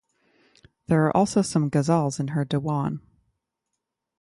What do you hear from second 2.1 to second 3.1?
in her Diwan.